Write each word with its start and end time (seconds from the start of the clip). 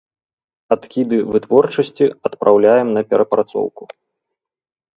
Адкіды 0.75 1.19
вытворчасці 1.35 2.05
адпраўляем 2.31 2.87
на 2.99 3.07
перапрацоўку. 3.13 3.83